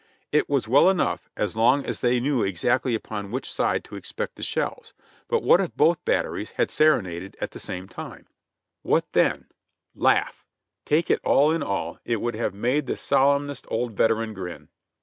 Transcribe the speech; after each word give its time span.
It 0.31 0.49
was 0.49 0.67
well 0.67 0.89
enough, 0.89 1.29
as 1.37 1.55
long 1.55 1.85
as 1.85 1.99
they 1.99 2.19
knew 2.19 2.41
exactly 2.41 2.95
upon 2.95 3.29
which 3.29 3.53
side 3.53 3.83
to 3.83 3.95
expect 3.95 4.33
the 4.35 4.41
shells, 4.41 4.93
but 5.27 5.43
what 5.43 5.61
if 5.61 5.75
both 5.77 6.03
batteries 6.05 6.49
had 6.57 6.71
serenaded 6.71 7.37
at 7.39 7.51
the 7.51 7.59
same 7.59 7.87
time? 7.87 8.25
What 8.81 9.11
BUI.I. 9.11 9.21
RUN 9.21 9.29
59 9.41 9.47
then? 9.93 10.01
Laugh! 10.03 10.45
Take 10.85 11.11
it 11.11 11.19
all 11.23 11.51
in 11.51 11.61
all, 11.61 11.99
it 12.03 12.19
would 12.19 12.33
have 12.33 12.55
made 12.55 12.87
the 12.87 12.97
solemn 12.97 13.51
est 13.51 13.65
old 13.71 13.93
veteran 13.93 14.33
grin. 14.33 14.69